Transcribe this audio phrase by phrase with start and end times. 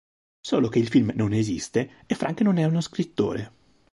[0.41, 3.51] Solo che il film non esiste e Frank non è uno scrittore.